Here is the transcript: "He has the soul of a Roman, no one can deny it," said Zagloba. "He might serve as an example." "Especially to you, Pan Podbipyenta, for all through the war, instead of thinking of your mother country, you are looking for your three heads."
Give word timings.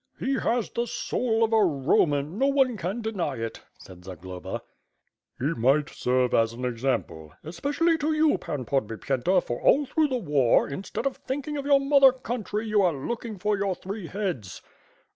"He 0.17 0.33
has 0.33 0.71
the 0.71 0.87
soul 0.87 1.43
of 1.43 1.53
a 1.53 1.63
Roman, 1.63 2.39
no 2.39 2.47
one 2.47 2.75
can 2.75 3.03
deny 3.03 3.35
it," 3.35 3.61
said 3.77 4.03
Zagloba. 4.03 4.63
"He 5.37 5.53
might 5.53 5.89
serve 5.91 6.33
as 6.33 6.53
an 6.53 6.65
example." 6.65 7.33
"Especially 7.43 7.99
to 7.99 8.11
you, 8.11 8.39
Pan 8.39 8.65
Podbipyenta, 8.65 9.39
for 9.43 9.61
all 9.61 9.85
through 9.85 10.07
the 10.07 10.17
war, 10.17 10.67
instead 10.67 11.05
of 11.05 11.17
thinking 11.17 11.55
of 11.55 11.67
your 11.67 11.79
mother 11.79 12.11
country, 12.11 12.65
you 12.67 12.81
are 12.81 12.93
looking 12.93 13.37
for 13.37 13.55
your 13.55 13.75
three 13.75 14.07
heads." 14.07 14.63